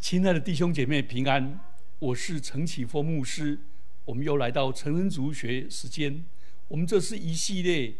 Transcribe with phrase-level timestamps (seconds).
[0.00, 1.60] 亲爱的弟兄姐妹平安，
[1.98, 3.58] 我是陈启峰牧师。
[4.04, 6.24] 我们又来到成人族学时间，
[6.68, 7.94] 我们这是一系列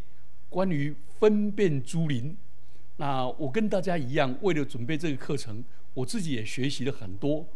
[0.48, 2.34] 关于分辨诸灵。
[2.96, 7.46] 那我跟大家一样，为了准备这个课程，我自己也学习了很多。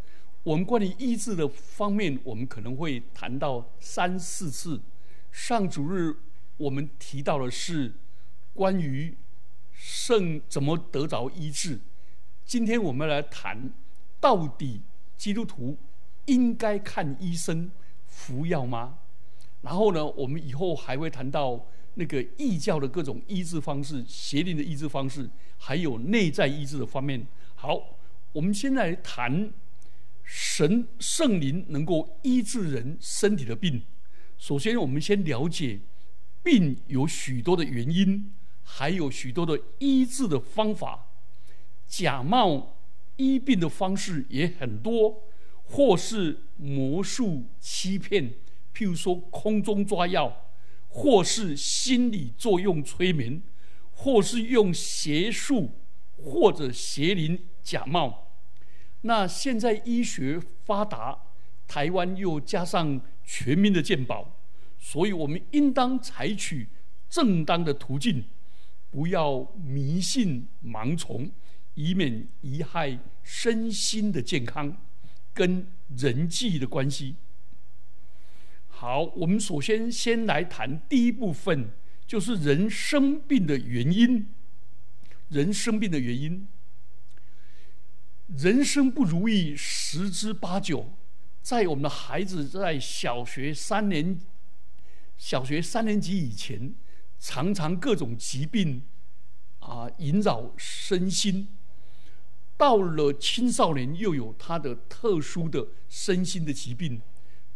[0.42, 4.82] 我们关于医治的方面，我们可能会谈到三四次。
[5.30, 6.14] 上主日
[6.58, 7.94] 我们提到的是
[8.52, 9.16] 关于
[9.72, 11.78] 圣怎么得着医治。
[12.44, 13.72] 今天我们来谈。
[14.22, 14.80] 到底
[15.16, 15.76] 基督徒
[16.26, 17.68] 应该看医生
[18.06, 18.98] 服药吗？
[19.62, 25.28] 然后呢，我们以后还会谈到那个异教的各种医治方式、邪灵的医治方式，
[25.58, 27.26] 还有内在医治的方面。
[27.56, 27.98] 好，
[28.32, 29.52] 我们先来谈
[30.22, 33.82] 神圣灵能够医治人身体的病。
[34.38, 35.80] 首先，我们先了解
[36.44, 41.08] 病有许多的原因，还有许多的医治的方法。
[41.88, 42.76] 假冒。
[43.16, 45.24] 医病的方式也很多，
[45.64, 48.34] 或是魔术欺骗，
[48.74, 50.50] 譬如说空中抓药，
[50.88, 53.42] 或是心理作用催眠，
[53.92, 55.78] 或是用邪术
[56.16, 58.32] 或者邪灵假冒。
[59.02, 61.18] 那现在医学发达，
[61.66, 64.38] 台湾又加上全民的健保，
[64.78, 66.68] 所以我们应当采取
[67.08, 68.24] 正当的途径，
[68.90, 71.30] 不要迷信盲从。
[71.74, 74.76] 以免遗害身心的健康
[75.32, 77.16] 跟人际的关系。
[78.68, 81.70] 好，我们首先先来谈第一部分，
[82.06, 84.26] 就是人生病的原因。
[85.28, 86.46] 人生病的原因，
[88.36, 90.92] 人生不如意十之八九。
[91.40, 94.20] 在我们的孩子在小学三年、
[95.16, 96.74] 小学三年级以前，
[97.18, 98.82] 常常各种疾病
[99.60, 101.48] 啊萦绕身心。
[102.62, 107.00] 到了青少年，又有他的特殊的身心的疾病；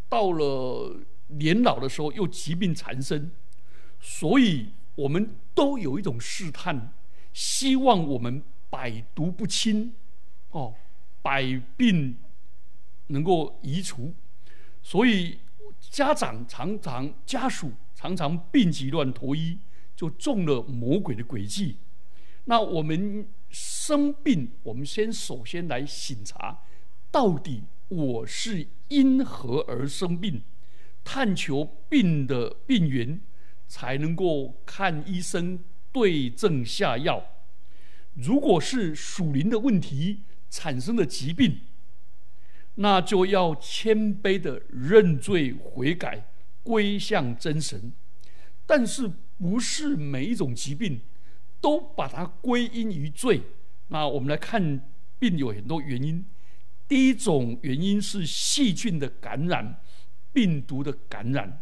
[0.09, 3.31] 到了年老的时候，又疾病缠身。
[4.01, 6.93] 所以，我们都有一种试探，
[7.33, 9.95] 希望我们百毒不侵，
[10.51, 10.75] 哦，
[11.23, 12.17] 百病
[13.07, 14.13] 能够移除。
[14.83, 15.39] 所以，
[15.79, 19.61] 家长常常、家属常常病急乱投医，
[19.95, 21.77] 就中了魔鬼的诡计。
[22.47, 23.29] 那我们。
[23.49, 26.65] 生病，我们先首先来醒察，
[27.13, 30.43] 到底我是因何而生病，
[31.05, 33.21] 探求病的病源，
[33.69, 35.61] 才能够看医生
[35.93, 37.25] 对症下药。
[38.15, 41.61] 如果是属灵的问题产生的疾病，
[42.75, 46.29] 那就要谦卑的认罪悔改，
[46.65, 47.93] 归向真神。
[48.67, 51.01] 但是不是每一种疾病。
[51.67, 53.43] 都把它归因于罪。
[53.89, 54.89] 那我们来看
[55.19, 56.25] 病有很多原因。
[56.87, 59.81] 第一种原因是细菌的感染、
[60.33, 61.61] 病毒的感染，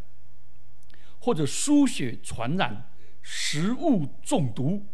[1.21, 2.91] 或者输血传染、
[3.23, 4.85] 食物中毒。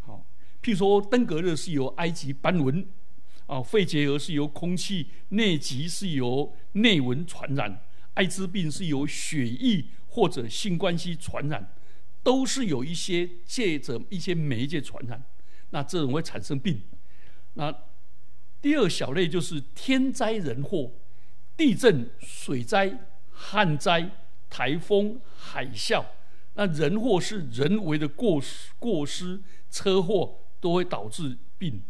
[0.00, 0.26] 好，
[0.60, 2.84] 譬如说登革热是由埃及斑纹，
[3.46, 7.80] 啊，肺结核是由空气、内疾是由内蚊传染，
[8.14, 11.72] 艾滋病是由血液或者性关系传染。
[12.28, 15.24] 都是有一些借着一些媒介传染，
[15.70, 16.82] 那这种会产生病。
[17.54, 17.74] 那
[18.60, 20.92] 第二小类就是天灾人祸，
[21.56, 24.10] 地震、水灾、旱灾、
[24.50, 26.04] 台风、海啸。
[26.52, 29.40] 那人祸是人为的过失、过失、
[29.70, 31.80] 车祸都会导致病。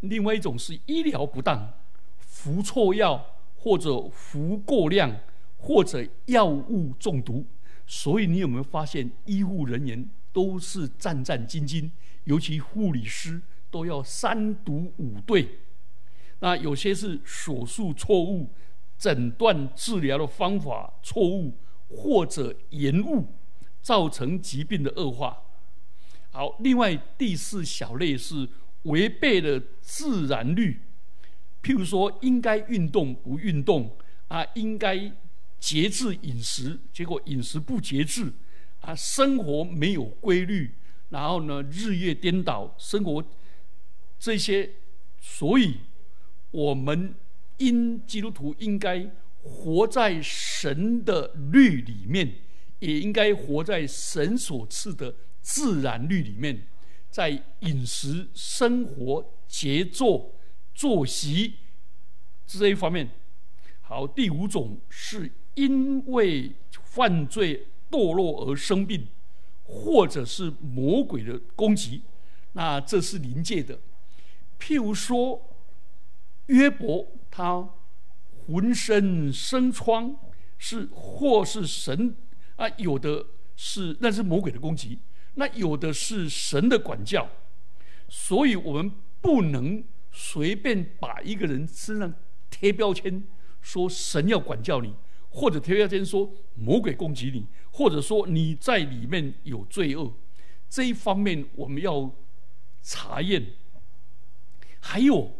[0.00, 1.72] 另外一种是医疗不当，
[2.18, 5.16] 服错药或者服过量，
[5.56, 7.46] 或者药物中毒。
[7.86, 11.90] 所以你有没有发现，医护人员都是战战兢兢，
[12.24, 13.40] 尤其护理师
[13.70, 15.60] 都要三毒五对。
[16.40, 18.50] 那有些是手术错误、
[18.98, 21.56] 诊断治疗的方法错误
[21.88, 23.26] 或者延误，
[23.82, 25.42] 造成疾病的恶化。
[26.30, 28.48] 好，另外第四小类是
[28.84, 30.80] 违背了自然律，
[31.62, 33.94] 譬如说应该运动不运动
[34.28, 35.12] 啊，应该。
[35.64, 38.30] 节制饮食，结果饮食不节制，
[38.82, 40.74] 啊，生活没有规律，
[41.08, 43.24] 然后呢，日夜颠倒，生活
[44.18, 44.70] 这些，
[45.22, 45.78] 所以
[46.50, 47.14] 我们
[47.56, 49.10] 因基督徒应该
[49.42, 52.34] 活在神的律里面，
[52.80, 56.66] 也应该活在神所赐的自然律里面，
[57.08, 60.34] 在饮食、生活、节奏、
[60.74, 61.54] 作息
[62.46, 63.08] 这一方面。
[63.80, 65.32] 好，第五种是。
[65.54, 66.52] 因为
[66.82, 69.06] 犯罪堕落而生病，
[69.64, 72.02] 或者是魔鬼的攻击，
[72.52, 73.78] 那这是临界的。
[74.58, 75.56] 譬如说，
[76.46, 77.68] 约伯他
[78.46, 80.16] 浑身生疮，
[80.58, 82.16] 是或是神
[82.56, 84.98] 啊，有的是那是魔鬼的攻击，
[85.34, 87.28] 那有的是神的管教，
[88.08, 92.14] 所以我们不能随便把一个人身上
[92.50, 93.24] 贴标签，
[93.60, 94.94] 说神要管教你，
[95.34, 100.14] 或者贴标签说魔鬼攻击你，或者说你在里面有罪恶，
[100.70, 102.10] 这一方面我们要
[102.80, 103.44] 查验，
[104.80, 105.34] 还有。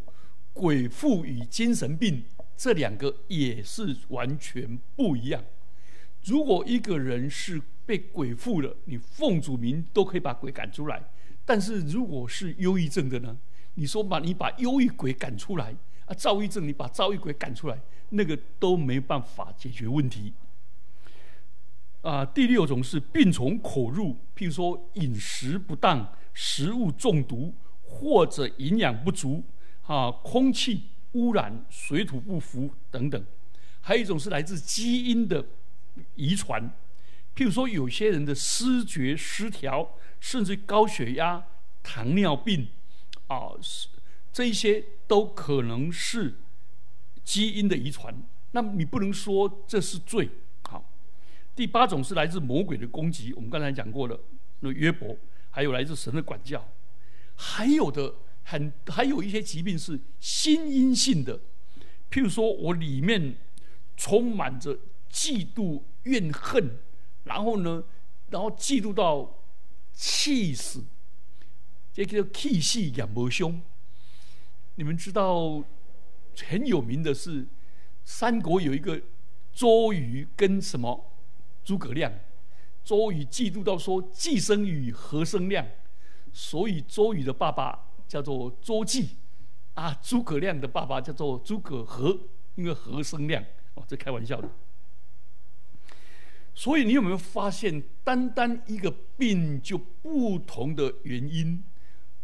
[0.56, 2.22] 鬼附与精神病
[2.56, 5.44] 这两个也是完全不一样。
[6.22, 10.96] 如果一个人是被鬼附了，你奉主名都可以把鬼赶出来；
[11.44, 13.36] 但是如果是忧郁症的呢？
[13.74, 15.74] 你说把你把忧郁鬼赶出来
[16.14, 17.78] 躁郁症你把躁郁鬼赶出来，
[18.10, 20.32] 那个都没办法解决问题。
[22.02, 29.42] 啊，第六种是病从口入，譬如说饮食不当、食物中毒或者营养不足。
[29.86, 33.22] 啊，空气污染、水土不服等等，
[33.82, 35.44] 还有一种是来自基因的
[36.14, 36.70] 遗传，
[37.36, 41.44] 譬如说有些人的视觉失调，甚至高血压、
[41.82, 42.68] 糖尿病，
[43.26, 43.50] 啊，
[44.32, 46.36] 这一些都可能是
[47.22, 48.14] 基因的遗传。
[48.52, 50.28] 那你不能说这是罪。
[50.62, 50.84] 好，
[51.54, 54.18] 第八种是来自魔鬼的攻击，我们刚才讲过了，
[54.60, 55.16] 那约伯，
[55.50, 56.68] 还有来自神的管教，
[57.34, 58.14] 还有的。
[58.46, 61.40] 很还有一些疾病是心因性的，
[62.10, 63.36] 譬如说我里面
[63.96, 64.78] 充满着
[65.10, 66.76] 嫉妒怨恨，
[67.24, 67.82] 然后呢，
[68.28, 69.42] 然后嫉妒到
[69.94, 70.84] 气死，
[71.90, 73.62] 这个气系养不凶。
[74.76, 75.62] 你们知道
[76.46, 77.46] 很有名的是
[78.04, 79.00] 三国有一个
[79.52, 81.12] 周瑜跟什么
[81.64, 82.12] 诸葛亮，
[82.84, 85.66] 周瑜嫉妒到说既生瑜何生亮，
[86.32, 87.80] 所以周瑜的爸爸。
[88.06, 89.16] 叫做周记，
[89.72, 92.16] 啊，诸葛亮的爸爸叫做诸葛和，
[92.54, 93.42] 因为和生亮，
[93.74, 94.48] 哦，这开玩笑的。
[96.54, 101.64] 所以你有没有发现，单单一个病就不同的原因，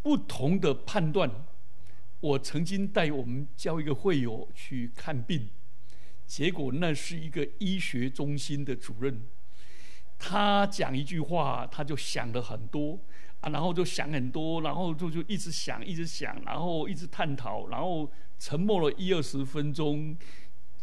[0.03, 1.29] 不同的判断。
[2.21, 5.49] 我曾经带我们教一个会友去看病，
[6.27, 9.23] 结果那是一个医学中心的主任，
[10.19, 13.01] 他讲一句话，他就想了很多。
[13.41, 18.07] 啊，然后就想很多，然后就就一直想，一直想，然后一直探讨，然后
[18.39, 20.15] 沉默了一二十分钟，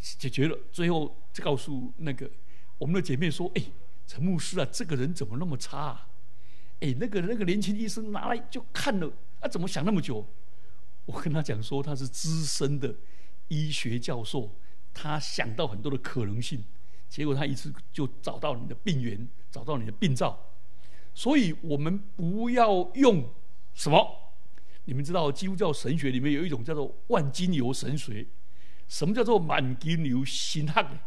[0.01, 0.57] 解决了。
[0.71, 2.27] 最后就告诉那个
[2.79, 3.63] 我们的姐妹说：“哎，
[4.07, 5.77] 陈牧师啊，这个人怎么那么差？
[5.77, 6.09] 啊？
[6.79, 10.25] 哎，那个那个年轻医生拿来就看了，啊，怎么想那么久？”
[11.07, 12.93] 我跟他讲说，他是资深的
[13.47, 14.55] 医学教授，
[14.93, 16.63] 他想到很多的可能性，
[17.09, 20.37] 结果他一次就找到你的病源，找到你的病灶。
[21.15, 23.33] 所以我们不要用
[23.73, 24.33] 什么？
[24.85, 28.27] 你们知道基督教神学里面有一种叫做万金油神学。
[28.87, 30.99] 什么叫做满金油心汉？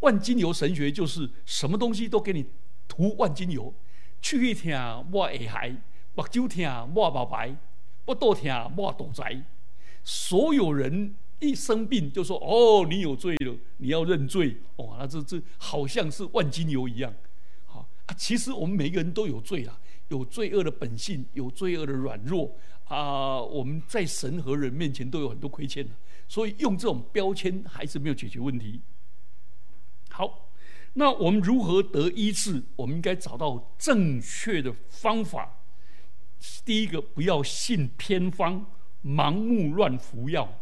[0.00, 2.46] 万金油神学就是什么东西都给你
[2.86, 3.74] 涂万金油。
[4.20, 4.72] 去听
[5.12, 5.70] 我耳海，
[6.14, 7.56] 目睭听我毛白，
[8.06, 9.44] 不多听我肚宅。
[10.02, 17.12] 所有人一生病就说：“哦，你有罪了，你要认罪。”哇，那这这好像是万金油一样。
[17.66, 17.84] 啊，
[18.16, 23.42] 其实我们每个人都有罪啦，有罪恶的本性，有罪恶的软弱啊。
[23.42, 25.92] 我们在神和人面前都有很多亏欠的，
[26.28, 28.80] 所以用这种标签还是没有解决问题。
[30.10, 30.48] 好，
[30.94, 32.62] 那我们如何得医治？
[32.76, 35.58] 我们应该找到正确的方法。
[36.64, 38.64] 第一个，不要信偏方，
[39.04, 40.60] 盲目乱服药。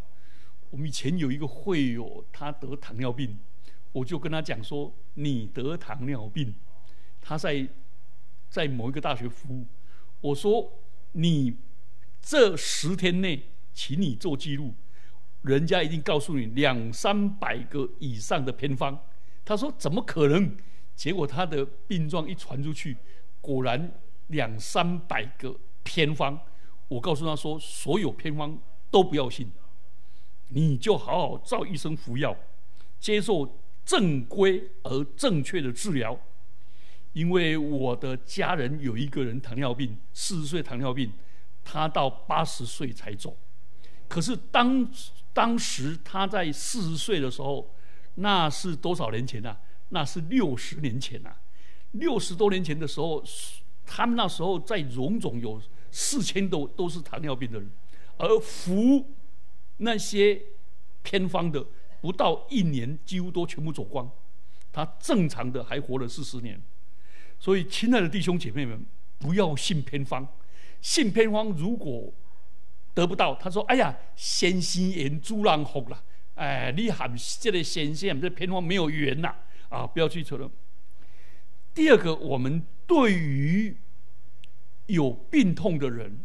[0.70, 3.38] 我们以前有一个会友，他得糖尿病，
[3.92, 6.54] 我就跟他讲说：“你得糖尿病。”
[7.22, 7.66] 他在
[8.50, 9.66] 在某一个大学服务，
[10.20, 10.72] 我说
[11.12, 11.56] 你
[12.20, 14.74] 这十天内，请你做记录，
[15.42, 19.00] 人家一定告诉你两三百个以上的偏方。
[19.44, 20.56] 他说怎么可能？
[20.94, 22.96] 结果他的病状一传出去，
[23.40, 23.92] 果然
[24.28, 26.38] 两三百个偏方。
[26.88, 28.58] 我告诉他说，所有偏方
[28.90, 29.50] 都不要信，
[30.48, 32.36] 你就好好照医生服药，
[33.00, 36.18] 接受正规而正确的治疗。
[37.14, 41.12] 因为我的家人有一个人糖尿病，四十岁糖尿病，
[41.64, 43.36] 他到八十岁才走。
[44.08, 44.88] 可是当
[45.32, 47.72] 当时他在四十岁的时候，
[48.16, 49.56] 那是多少年前呐？
[49.88, 51.34] 那是六十年前呐。
[51.92, 53.22] 六十多年前的时候，
[53.86, 55.60] 他们那时候在荣总有
[55.90, 57.70] 四千多都是糖尿病的人，
[58.16, 59.14] 而服
[59.76, 60.40] 那些
[61.02, 61.64] 偏方的，
[62.00, 64.10] 不到一年几乎都全部走光。
[64.72, 66.60] 他正常的还活了四十年。
[67.38, 68.84] 所以，亲爱的弟兄姐妹们，
[69.18, 70.26] 不要信偏方。
[70.80, 72.12] 信偏方，如果
[72.94, 73.34] 得不到。
[73.34, 76.02] 他说：“哎呀，先心言朱浪红了，
[76.34, 79.34] 哎，你喊这类先生这偏方没有缘呐，
[79.68, 80.50] 啊，不要去求了。”
[81.74, 83.76] 第二个，我们对于
[84.86, 86.20] 有病痛的人，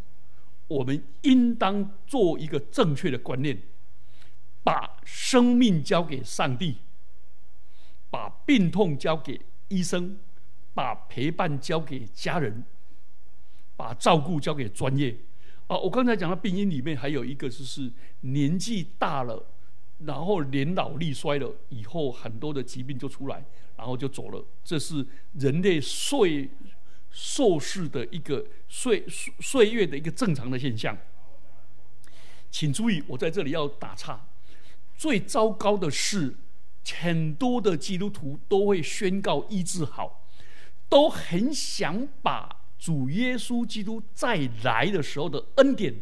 [0.68, 3.62] 我们应当做一个正确的观念，
[4.64, 6.78] 把生命交给上帝，
[8.10, 9.40] 把病痛交给
[9.70, 10.18] 医生，
[10.74, 12.66] 把陪伴交给家人，
[13.76, 15.18] 把照顾交给专业。
[15.68, 19.46] 啊，我刚才讲的病因里面还有一个，就是年纪大了，
[20.06, 23.44] 然后年老力衰了以后，很多的疾病就出来，
[23.78, 24.44] 然后就走了。
[24.64, 26.50] 这是人类岁
[27.12, 30.98] 寿世的一个岁岁月的一个正常的现象。
[32.50, 34.28] 请注意，我在这里要打岔。
[34.96, 36.36] 最糟糕的是，
[37.02, 40.28] 很多的基督徒都会宣告医治好，
[40.88, 42.58] 都很想把。
[42.80, 45.94] 主耶稣基督再来的时候的恩典，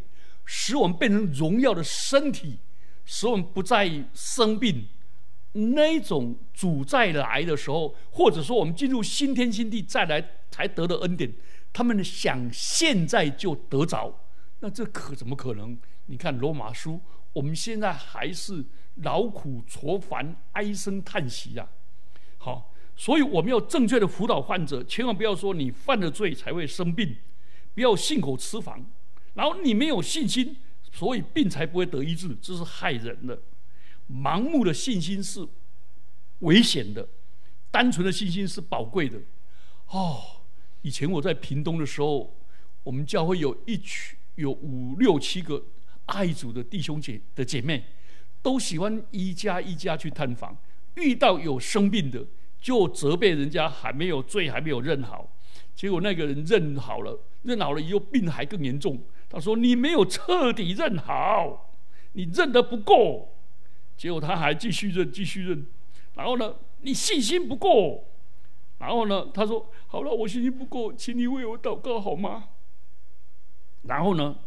[0.46, 2.60] 使我们变成荣耀的身体，
[3.08, 4.86] 使我们不再生病。
[5.54, 11.34] 那种主再来的时候，或者说我们进入新天新地再来才得的恩典，
[11.74, 14.14] 他们想现在就得着，
[14.60, 15.76] 那这可怎么可能？
[16.06, 17.02] 你看罗马书，
[17.34, 18.64] 我们现在还是
[18.98, 21.68] 劳苦愁烦、唉声叹息呀。
[22.38, 22.74] 好。
[23.00, 27.16] 所以我们要正确的辅导患者，千万不要说你犯了罪才会生病，
[27.76, 28.84] 不要信口雌黄，
[29.36, 30.58] 然后你没有信心，
[30.98, 33.39] 所以病才不会得医治，这是害人的。
[34.12, 35.48] 盲目的信心是
[36.39, 37.08] 危险的，
[37.70, 39.20] 单纯的信心是宝贵的。
[39.89, 40.20] 哦，
[40.82, 42.36] 以前我在屏东的时候，
[42.84, 45.63] 我们教会有一群有五六七个
[46.08, 47.86] 爱主的弟兄姐的姐妹，
[48.42, 50.58] 都喜欢一家一家去探访，
[50.96, 52.25] 遇到有生病的。
[52.60, 55.32] 就责备人家还没有罪，还没有认好，
[55.75, 59.00] 结果那个人认好了，认好了以后病还更严重。
[59.29, 61.75] 他说：“你没有彻底认好，
[62.13, 63.34] 你认得不够。”
[63.98, 65.65] 结果他还继续认，继续认。
[66.15, 68.05] 然后呢，你信心不够。
[68.79, 72.50] 然后呢，他说：“好了，我信心不够，请你为我祷告好吗？”
[73.84, 74.38] 然后呢，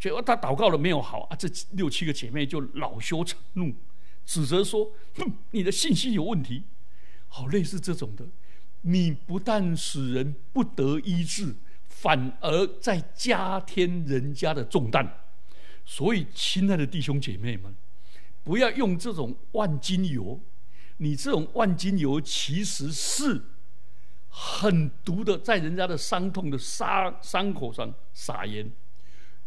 [0.00, 1.36] 结果他祷告了没有好啊？
[1.36, 3.74] 这六七个姐妹就恼羞成怒，
[4.24, 6.64] 指责说：“哼，你的信心有问题。”
[7.28, 8.24] 好，类似这种的，
[8.82, 11.54] 你不但使人不得医治，
[11.96, 15.18] 反而在加添人家的重担。
[15.84, 17.74] 所以，亲爱的弟兄姐妹们，
[18.44, 20.38] 不要用这种万金油。
[20.98, 23.42] 你这种万金油其实是
[24.28, 28.70] 很毒的，在人家的伤痛的伤伤口上撒盐。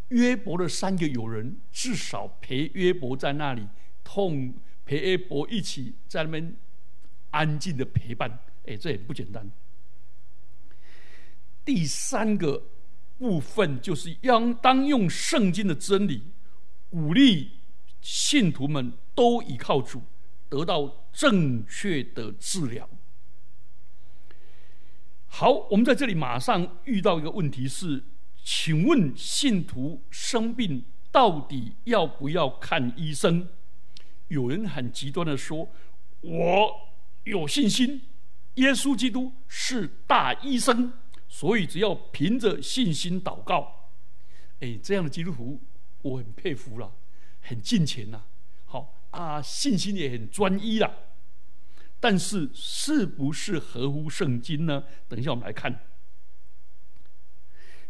[0.09, 3.67] 约伯的三个友人，至少陪约伯在那里
[4.03, 4.53] 痛，
[4.85, 6.55] 陪约伯一起在那边。
[7.31, 9.47] 安静的陪伴，哎，这也不简单。
[11.63, 12.63] 第三个
[13.17, 16.23] 部分就是要当用圣经的真理
[16.89, 17.51] 鼓励
[18.01, 20.01] 信徒们都依靠主，
[20.49, 22.89] 得到正确的治疗。
[25.27, 28.03] 好，我们在这里马上遇到一个问题是：
[28.43, 33.47] 请问信徒生病到底要不要看医生？
[34.29, 35.69] 有人很极端的说
[36.21, 36.89] ：“我。”
[37.25, 38.01] 有信心，
[38.55, 40.93] 耶稣基督是大医生，
[41.31, 43.91] 所以只要凭着信心祷告，
[44.59, 45.61] 哎，这样的基督徒
[46.01, 46.91] 我很佩服了，
[47.41, 48.23] 很敬虔呐。
[48.65, 50.91] 好啊，信心也很专一了。
[51.99, 54.83] 但是是不是合乎圣经呢？
[55.07, 55.85] 等一下我们来看。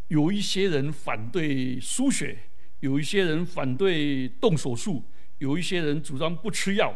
[0.10, 2.40] 有一些人反对输血，
[2.82, 5.06] 有一些人反对动手术，
[5.38, 6.94] 有一些人主张不吃药。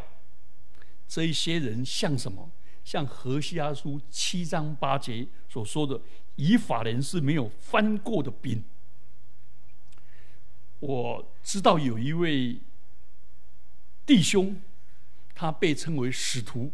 [1.08, 2.52] 这一些人像什么？
[2.84, 6.02] 像何西阿书七章八节所说的，
[6.36, 8.63] 以法人是没有翻过的饼。
[10.80, 12.60] 我知道有一位
[14.06, 14.62] 弟兄，
[15.34, 16.74] 他被称为使徒，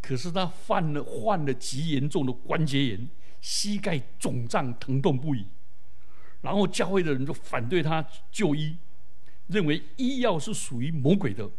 [0.00, 3.08] 可是他犯了患了极严重的关节炎，
[3.40, 5.46] 膝盖肿胀疼痛不已。
[6.42, 8.76] 然后教会的人就反对他就医，
[9.46, 11.50] 认为医药是属于魔鬼的。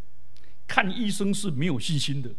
[0.68, 2.30] 看医生是没有信心的，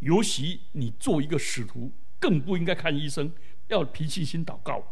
[0.00, 3.32] 尤其你做一个使徒，更不应该看医生，
[3.68, 4.82] 要脾气心祷告，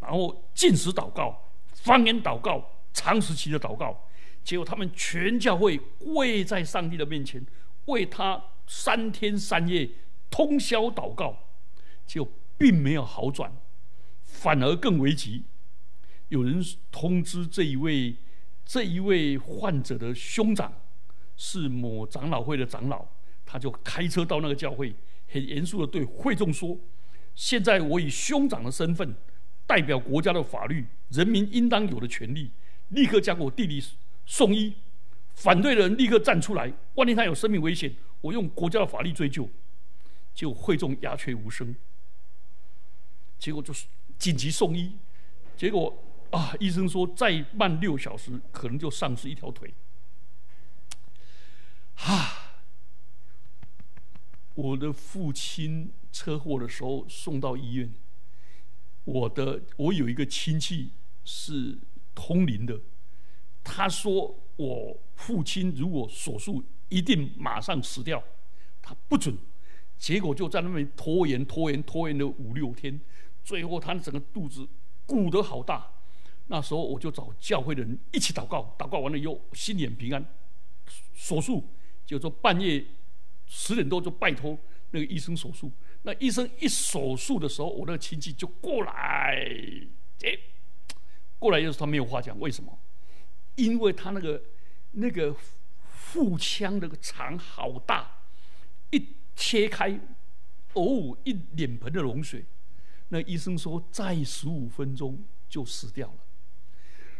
[0.00, 4.08] 然后进食祷告、方言祷告、长时期的祷告。
[4.42, 7.44] 结果他们全教会跪在上帝的面前，
[7.86, 9.88] 为他三天三夜
[10.30, 11.36] 通宵祷告，
[12.06, 13.52] 就并没有好转，
[14.22, 15.44] 反而更危急。
[16.28, 18.16] 有人通知这一位
[18.64, 20.72] 这一位患者的兄长。
[21.38, 23.04] 是某长老会的长老，
[23.44, 24.94] 他就开车到那个教会，
[25.28, 26.74] 很严肃的对会众说
[27.36, 29.14] ：“现在我以兄长的身份，
[29.64, 32.50] 代表国家的法律，人民应当有的权利，
[32.88, 33.80] 立刻将我弟弟
[34.24, 34.74] 送医。
[35.34, 39.48] 反对的人立刻站出来，万一他有生命危险，我用国家的法律追究。
[40.34, 41.74] 就会中鸦雀无声，
[43.38, 43.86] 结果就是
[44.18, 44.92] 紧急送医，
[45.56, 45.96] 结果
[46.30, 49.72] 啊，医生说再慢六小时可能就丧失一条腿。
[52.04, 52.58] 啊，
[54.54, 57.92] 我的父亲车祸的时候送到医院，
[59.04, 60.88] 我的我有一个亲戚
[61.26, 61.76] 是
[62.14, 62.80] 通灵的，
[63.62, 68.24] 他说我父亲如果手术一定马上死掉，
[68.80, 69.36] 他不准。
[69.98, 72.98] 结果就在那边拖延、拖延、拖延了五六天，
[73.44, 74.66] 最后他整个肚子
[75.04, 75.86] 鼓得好大。
[76.46, 80.26] 那时候我就找教会的人一起祷告，祷告完了以后心眼平安。
[81.14, 81.62] 手术
[82.06, 82.82] 就说半夜
[83.46, 84.58] 十点多就拜托
[84.92, 85.70] 那个医生手术。
[86.06, 89.36] 那医生一手术的时候，我那个亲戚就过来，
[90.22, 90.38] 哎，
[91.36, 92.78] 过来就是他没有话讲，为什么？
[93.56, 94.40] 因为他那个
[94.92, 95.34] 那个
[95.90, 98.20] 腹腔那个肠好大，
[98.90, 99.14] 一。
[99.38, 99.90] 切开，
[100.72, 102.42] 哦，一脸盆的脓水。
[103.10, 106.14] 那医生说，再十五分钟就死掉了。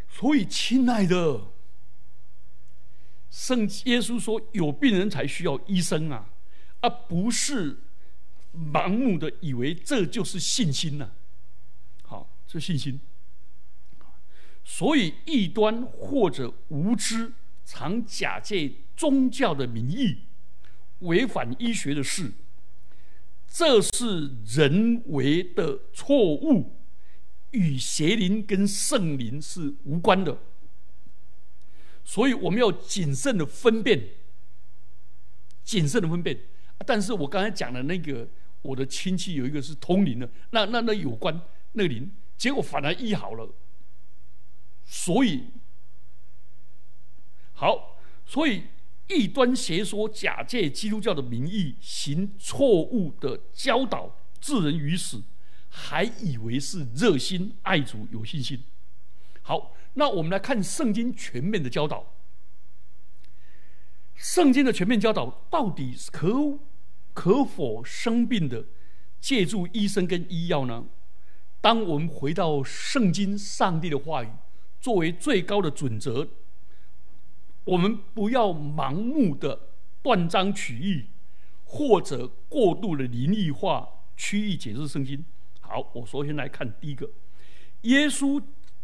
[0.08, 1.42] 所以，亲爱的，
[3.30, 6.30] 圣耶稣说，有病人才需要医生啊，
[6.80, 7.80] 而不是
[8.56, 11.10] 盲目的以为这就是信心呐。
[12.02, 13.00] 好，这信心。
[14.64, 17.32] 所以，异端或者无知，
[17.64, 20.22] 常假借宗教的名义。
[21.00, 22.32] 违反医学的事，
[23.46, 26.80] 这是人为的错误，
[27.50, 30.38] 与邪灵跟圣灵是无关的。
[32.02, 34.08] 所以我们要谨慎的分辨，
[35.62, 36.40] 谨慎的分辨。
[36.86, 38.26] 但是我刚才讲的那个，
[38.66, 41.40] 我的亲戚有一个是通灵的，那那那有关
[41.72, 43.48] 那个灵，结果反而医好了。
[44.84, 45.44] 所以，
[47.54, 48.64] 好，所以。
[49.08, 55.22] 异端邪说，假借基督教的名义行错误的教导，置人于死，
[55.68, 58.64] 还以为是热心爱主、有信心。
[59.42, 62.04] 好，那我们来看圣经全面的教导。
[64.16, 66.28] 圣经的全面教导到底可
[67.16, 68.62] 可否生病的
[69.18, 70.84] 借助医生跟医药呢？
[71.62, 74.28] 当我们回到圣经上帝的话语
[74.82, 76.28] 作为最高的准则。
[77.64, 79.58] 我们不要盲目的
[80.02, 81.06] 断章取义，
[81.64, 85.24] 或者过度的灵异化、曲意解释圣经。
[85.60, 87.08] 好，我首先来看第一个，
[87.80, 88.40] 耶稣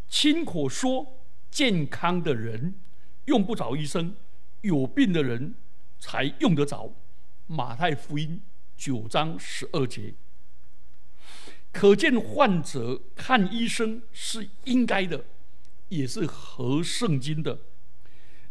[0.09, 1.07] 亲口说：
[1.51, 2.75] 健康的人
[3.27, 4.17] 用不着医生，
[4.63, 5.55] 有病的人
[6.01, 6.91] 才用得着。
[7.53, 8.41] 马太福音
[8.79, 10.15] 九章十二节，
[11.71, 15.23] 可见患者看医生是应该的，
[15.91, 17.59] 也是合圣经的。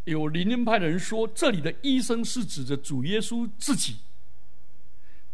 [0.04, 3.96] 有灵恩派的人说，这里的医生是指着主耶稣自己，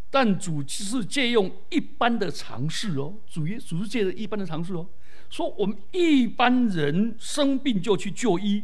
[0.10, 3.16] 但主是借用一般的常识哦。
[3.30, 4.88] 主耶主是借着一般的常识哦，
[5.30, 8.64] 说我们一般人生病就去就医，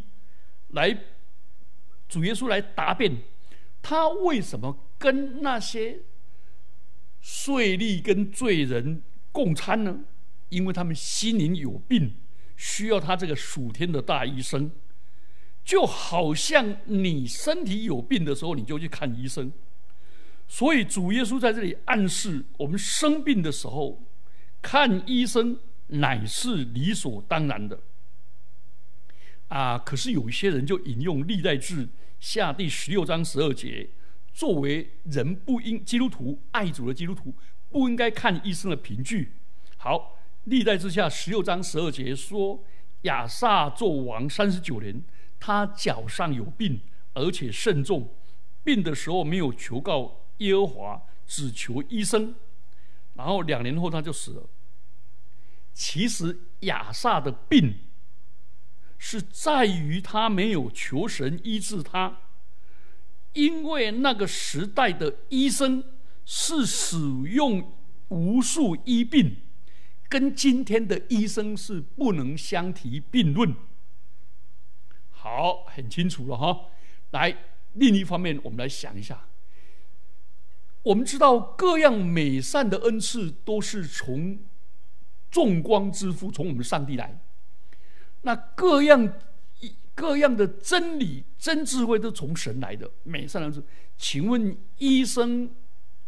[0.69, 0.97] 来
[2.07, 3.17] 主耶稣来答辩，
[3.81, 5.99] 他为什么跟那些
[7.19, 9.01] 税吏跟罪人
[9.33, 9.99] 共餐呢？
[10.47, 12.15] 因为他们心灵有病，
[12.55, 14.71] 需要他这个属天的大医生。
[15.65, 19.51] 就好像你身体有病的时候，你就去看医生。
[20.47, 24.01] 所以主耶稣在这里暗示，我们生病的时候
[24.61, 27.77] 看医生乃是理所当然的。
[29.49, 31.89] 啊，可是有一些人就引用历代志
[32.21, 33.89] 下第十六章十二节，
[34.33, 37.33] 作为人不应基督徒爱主的基督徒
[37.69, 39.33] 不应该看医生的凭据。
[39.77, 42.63] 好，历代之下十六章十二节说，
[43.03, 45.03] 亚萨做王三十九年。
[45.45, 46.79] 他脚上有病，
[47.11, 48.15] 而且甚重，
[48.63, 52.33] 病的时候没有求告耶和华，只求医生，
[53.15, 54.49] 然后两年后他就死了。
[55.73, 57.77] 其实亚萨的病
[58.97, 62.21] 是在于他没有求神医治他，
[63.33, 65.83] 因为那个时代的医生
[66.25, 67.73] 是使用
[68.09, 69.37] 无数医病，
[70.07, 73.55] 跟今天的医生是不能相提并论。
[75.09, 76.67] 好，很清楚了哈。
[77.11, 77.35] 来，
[77.73, 79.25] 另一方面，我们来想一下。
[80.83, 84.39] 我们知道各样美善的恩赐都是从
[85.31, 87.19] 众光之父，从我们上帝来。
[88.23, 89.13] 那各样
[89.95, 93.63] 各样的真理、真智慧都从神来的美善的恩赐。
[93.97, 95.49] 请问，医生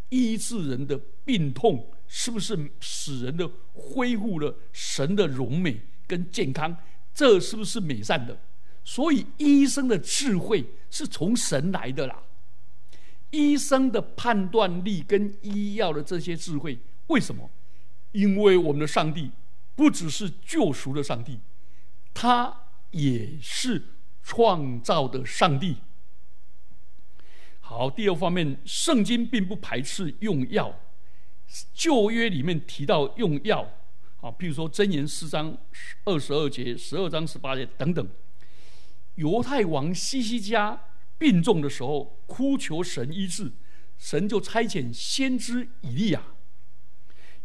[0.10, 6.76] 医治人的病痛，是不是使人的恢复了神的荣美跟健康？
[7.13, 8.38] 这是不是美善的？
[8.84, 12.21] 所以医生的智慧是从神来的啦。
[13.32, 17.50] 医生的判断力跟医药的这些智慧，为什么？
[18.12, 19.32] 因为我们的上帝
[19.76, 21.39] 不只是救赎的上帝，
[22.13, 22.64] 他
[22.95, 23.84] 也是
[24.23, 25.75] 创造的上帝。
[27.60, 30.73] 好，第二方面，圣经并不排斥用药。
[31.73, 33.63] 旧约里面提到用药，
[34.21, 35.58] 啊，譬如说箴言四章
[36.05, 38.08] 二十二节、十二章十八节等等。
[39.15, 40.81] 犹太王西西家
[41.17, 43.51] 病重的时候，哭求神医治，
[43.97, 46.23] 神就差遣先知以利亚。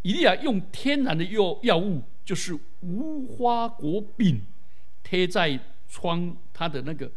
[0.02, 4.42] 以利亚用天然的药药物，就是无花果饼，
[5.02, 5.58] 贴在
[5.88, 7.10] 疮他的那个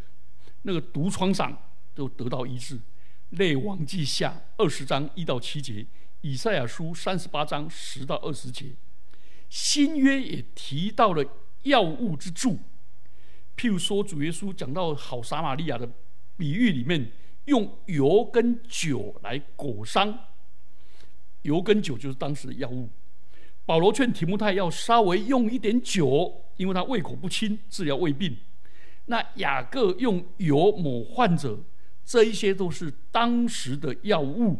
[0.64, 1.58] 那个毒疮上，
[1.96, 2.80] 就得到医治。
[3.30, 5.86] 列王记下二十章一到七节，
[6.22, 8.76] 以赛亚书三十八章十到二十节，
[9.50, 11.26] 新约也提到了
[11.64, 12.60] 药物之助。
[13.58, 15.90] 譬如说，主耶稣讲到好撒玛利亚的
[16.38, 17.12] 比喻里面，
[17.46, 20.28] 用油跟酒来裹伤。
[21.42, 22.90] 油跟酒就是当时的药物。
[23.66, 28.38] 保罗劝提摩太要稍微用一点酒，因为他胃口不清，治疗胃病。
[29.06, 31.60] 那雅各用油抹患者。
[32.06, 34.60] 这一些都是当时的药物。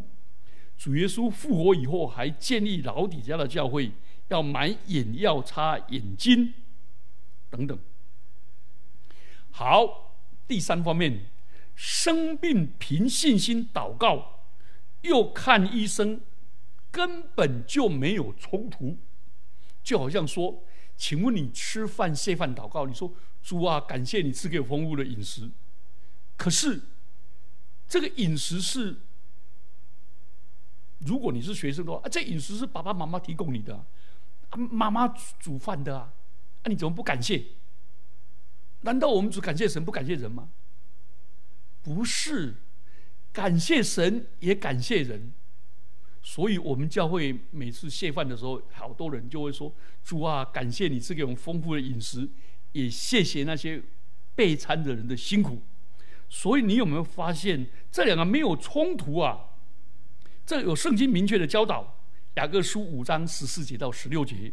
[0.78, 3.90] 主耶稣复活以后，还建立老底家的教会，
[4.28, 6.54] 要买眼药擦眼睛
[7.50, 7.78] 等等。
[9.50, 10.16] 好，
[10.48, 11.26] 第三方面，
[11.74, 14.40] 生病凭信心祷告，
[15.02, 16.22] 又看医生，
[16.94, 18.96] 根本就没有冲突。
[19.82, 20.62] 就好像说，
[20.96, 25.50] 请问你吃饭谢饭祷告，你说主啊，感谢你赐给我丰富的饮食，
[26.36, 26.80] 可是。
[27.86, 28.96] 这个饮食是，
[31.00, 33.84] 如果你是学生的话，啊，这饮食是爸爸妈妈提供你的，
[34.56, 35.06] 妈妈
[35.38, 36.12] 煮饭的啊，
[36.62, 37.44] 啊，你怎么不感谢？
[38.80, 40.48] 难道我们只感谢神不感谢人吗？
[41.82, 42.54] 不是，
[43.34, 45.34] 感谢神也感谢人，
[46.26, 49.70] 所以我们教会每次谢饭的时候，好多人就会说
[50.02, 52.26] ：“主啊，感谢你赐给我们丰富的饮食，
[52.72, 53.82] 也谢谢那些
[54.34, 55.60] 备餐的人的辛苦。”
[56.30, 59.38] 所以你有没有发现这两个没有冲突啊？
[60.46, 61.98] 这有圣经明确的教导，
[62.36, 64.50] 雅各书五章十四节到十六节。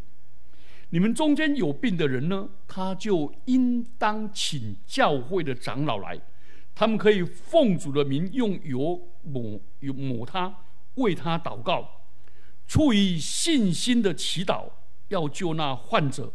[0.89, 6.19] 你们中间有病的人呢，他就应当请教会的长老来，
[6.75, 10.53] 他们可以奉主的名用油抹抹他，
[10.95, 12.03] 为他祷告，
[12.67, 14.69] 出于信心的祈祷，
[15.09, 16.33] 要救那患者，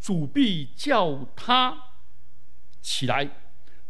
[0.00, 1.76] 主必叫他
[2.80, 3.30] 起来。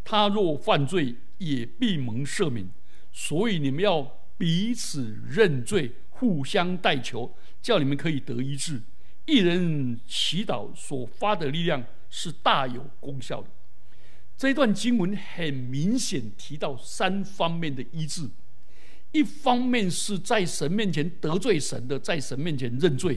[0.04, 2.70] 他若犯罪，也必蒙赦免。
[3.12, 4.02] 所以你们要
[4.38, 8.82] 彼此认罪，互相代求，叫你们可以得医治。
[9.24, 13.48] 一人祈祷所发的力量是大有功效的。
[14.36, 18.30] 这段经文很明显提到三方面的医治：
[19.16, 23.16] 一方面是在神面前得罪神的，在神面前认罪；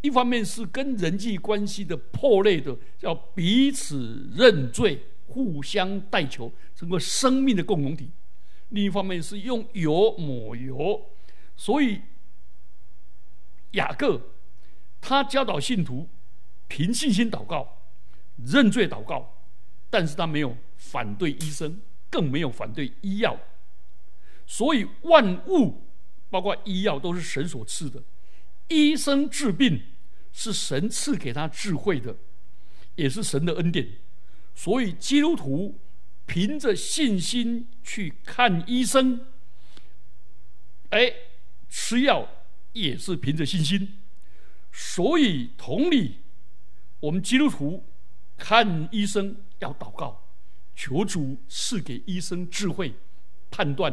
[0.00, 5.02] 一方面是跟人际关系的破裂的，要彼此认罪。
[5.30, 8.10] 互相代求，整个生命的共同体。
[8.70, 11.04] 另一方面是用油抹油，
[11.54, 12.00] 所以
[13.72, 14.18] 雅各
[15.02, 16.08] 他教导信徒
[16.66, 17.68] 凭信心祷告、
[18.38, 19.34] 认罪祷告，
[19.90, 23.38] 但是他没有反对医生，更没有反对医药。
[24.50, 25.84] 所以万物，
[26.30, 28.02] 包括医药，都是神所赐的。
[28.68, 29.82] 医生治病
[30.32, 32.16] 是神赐给他智慧的，
[32.94, 33.86] 也是神的恩典。
[34.54, 35.78] 所以，基督徒
[36.24, 39.26] 凭着信心去看医生，
[40.88, 41.12] 哎，
[41.68, 42.26] 吃药
[42.72, 43.98] 也是凭着信心。
[44.72, 46.16] 所以，同理，
[47.00, 47.84] 我们基督徒
[48.38, 50.24] 看医生要祷告，
[50.74, 52.94] 求主赐给医生智慧
[53.50, 53.92] 判断；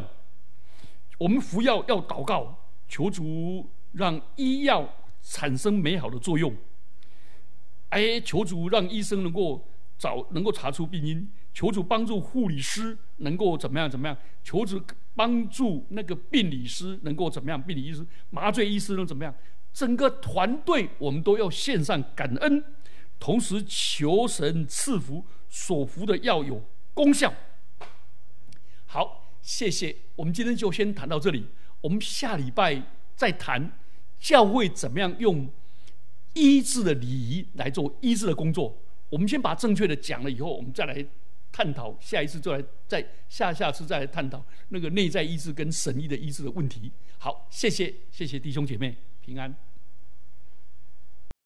[1.18, 2.56] 我们服药要祷告，
[2.88, 4.88] 求主让医药
[5.22, 6.54] 产生美好的作用。
[7.90, 9.66] 哎，求主让医生能够。
[9.98, 14.14] 找能够查出病因，求主帮助护理师能够怎么样怎么样？
[14.44, 14.78] 求主
[15.14, 17.58] 帮助那个病理师能够怎么样？
[17.62, 19.34] 病理医师、麻醉医师能怎么样？
[19.72, 22.62] 整个团队我们都要献上感恩，
[23.18, 27.32] 同时求神赐福，所服的药有功效。
[28.84, 29.94] 好，谢谢。
[30.16, 31.46] 我们今天就先谈到这里，
[31.80, 32.82] 我们下礼拜
[33.14, 33.78] 再谈
[34.18, 35.48] 教会怎么样用
[36.34, 38.76] 医治的礼仪来做医治的工作。
[39.08, 41.06] 我们先把正确的讲了以后，我们再来
[41.52, 46.90] 探讨下一次，再来再下下次再来探讨那个内在意志跟神意的意志的问题。
[47.18, 49.54] 好，谢谢谢谢弟兄姐妹平安。